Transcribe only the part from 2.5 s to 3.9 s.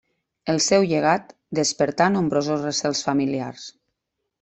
recels familiars.